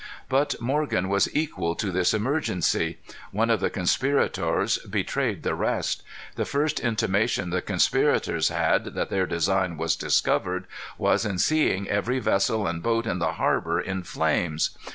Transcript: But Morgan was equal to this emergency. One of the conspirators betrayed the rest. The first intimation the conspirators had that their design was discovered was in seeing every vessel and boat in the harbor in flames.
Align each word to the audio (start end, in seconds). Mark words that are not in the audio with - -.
But 0.29 0.59
Morgan 0.59 1.09
was 1.09 1.29
equal 1.35 1.75
to 1.75 1.91
this 1.91 2.11
emergency. 2.11 2.97
One 3.29 3.51
of 3.51 3.59
the 3.59 3.69
conspirators 3.69 4.79
betrayed 4.79 5.43
the 5.43 5.53
rest. 5.53 6.01
The 6.37 6.43
first 6.43 6.79
intimation 6.79 7.51
the 7.51 7.61
conspirators 7.61 8.49
had 8.49 8.95
that 8.95 9.11
their 9.11 9.27
design 9.27 9.77
was 9.77 9.95
discovered 9.95 10.65
was 10.97 11.23
in 11.23 11.37
seeing 11.37 11.87
every 11.87 12.17
vessel 12.17 12.65
and 12.65 12.81
boat 12.81 13.05
in 13.05 13.19
the 13.19 13.33
harbor 13.33 13.79
in 13.79 14.01
flames. 14.01 14.75